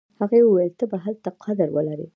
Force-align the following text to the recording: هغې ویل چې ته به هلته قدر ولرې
هغې 0.19 0.39
ویل 0.43 0.71
چې 0.73 0.77
ته 0.79 0.85
به 0.91 0.97
هلته 1.05 1.29
قدر 1.43 1.67
ولرې 1.75 2.07